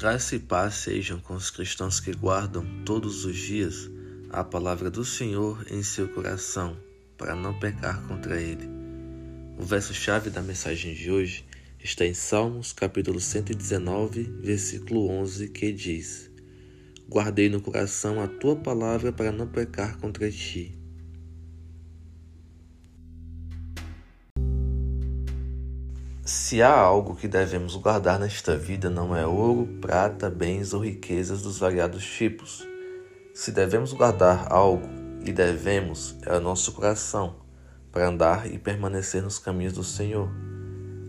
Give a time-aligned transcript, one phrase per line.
[0.00, 3.90] Graça e paz sejam com os cristãos que guardam todos os dias
[4.30, 6.74] a palavra do Senhor em seu coração,
[7.18, 8.66] para não pecar contra ele.
[9.58, 11.44] O verso-chave da mensagem de hoje
[11.84, 16.30] está em Salmos, capítulo 119, versículo 11, que diz:
[17.06, 20.79] Guardei no coração a tua palavra para não pecar contra ti.
[26.32, 31.42] Se há algo que devemos guardar nesta vida, não é ouro, prata, bens ou riquezas
[31.42, 32.64] dos variados tipos.
[33.34, 34.88] Se devemos guardar algo,
[35.24, 37.34] e devemos, é o nosso coração,
[37.90, 40.30] para andar e permanecer nos caminhos do Senhor.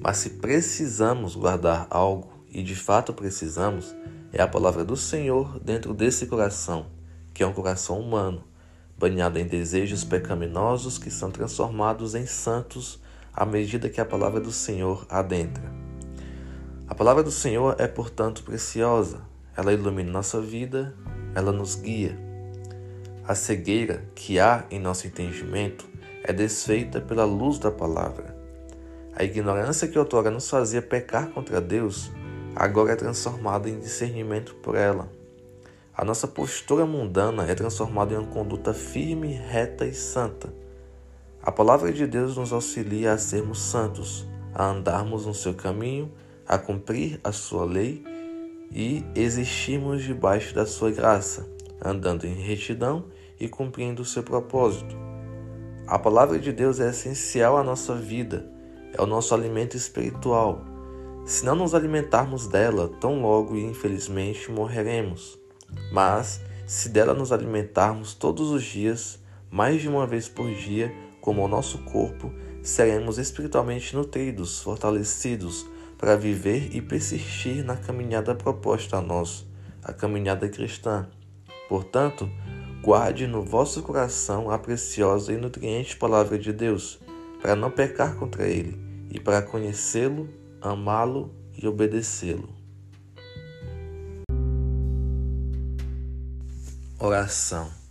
[0.00, 3.94] Mas se precisamos guardar algo, e de fato precisamos,
[4.32, 6.86] é a palavra do Senhor dentro desse coração,
[7.34, 8.44] que é um coração humano,
[8.96, 13.02] banhado em desejos pecaminosos que são transformados em santos
[13.34, 15.72] à medida que a palavra do Senhor adentra.
[16.86, 19.22] A palavra do Senhor é, portanto, preciosa.
[19.56, 20.94] Ela ilumina nossa vida,
[21.34, 22.18] ela nos guia.
[23.26, 25.86] A cegueira que há em nosso entendimento
[26.22, 28.36] é desfeita pela luz da palavra.
[29.14, 32.10] A ignorância que outrora nos fazia pecar contra Deus,
[32.54, 35.10] agora é transformada em discernimento por ela.
[35.94, 40.52] A nossa postura mundana é transformada em uma conduta firme, reta e santa.
[41.44, 46.08] A palavra de Deus nos auxilia a sermos santos, a andarmos no seu caminho,
[46.46, 48.04] a cumprir a sua lei
[48.70, 51.44] e existirmos debaixo da sua graça,
[51.84, 53.06] andando em retidão
[53.40, 54.96] e cumprindo o seu propósito.
[55.84, 58.48] A palavra de Deus é essencial à nossa vida,
[58.96, 60.62] é o nosso alimento espiritual.
[61.26, 65.36] Se não nos alimentarmos dela, tão logo e infelizmente morreremos.
[65.92, 69.18] Mas, se dela nos alimentarmos todos os dias,
[69.50, 72.30] mais de uma vez por dia, como o nosso corpo,
[72.62, 79.46] seremos espiritualmente nutridos, fortalecidos para viver e persistir na caminhada proposta a nós,
[79.82, 81.08] a caminhada cristã.
[81.68, 82.28] Portanto,
[82.82, 87.00] guarde no vosso coração a preciosa e nutriente palavra de Deus,
[87.40, 88.78] para não pecar contra ele
[89.10, 90.28] e para conhecê-lo,
[90.60, 92.48] amá-lo e obedecê-lo.
[96.98, 97.82] Oração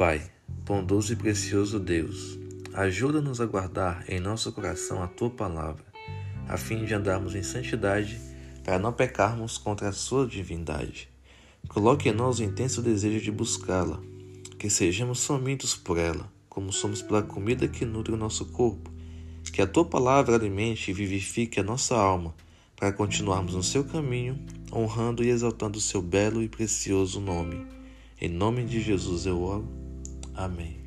[0.00, 0.22] Pai,
[0.64, 2.38] bondoso e precioso Deus,
[2.72, 5.84] Ajuda-nos a guardar em nosso coração a tua palavra,
[6.48, 8.20] a fim de andarmos em santidade,
[8.62, 11.08] para não pecarmos contra a sua divindade.
[11.68, 14.00] Coloque em nós o intenso desejo de buscá-la,
[14.56, 18.88] que sejamos famintos por ela, como somos pela comida que nutre o nosso corpo.
[19.52, 22.32] Que a tua palavra alimente e vivifique a nossa alma,
[22.76, 24.38] para continuarmos no seu caminho,
[24.72, 27.66] honrando e exaltando o seu belo e precioso nome.
[28.20, 29.68] Em nome de Jesus eu oro.
[30.34, 30.79] Amém.